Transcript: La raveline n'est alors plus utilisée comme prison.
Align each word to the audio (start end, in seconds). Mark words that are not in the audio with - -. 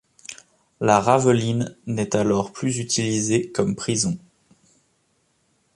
La 0.79 0.99
raveline 0.99 1.77
n'est 1.85 2.15
alors 2.15 2.51
plus 2.51 2.79
utilisée 2.79 3.51
comme 3.51 3.75
prison. 3.75 4.17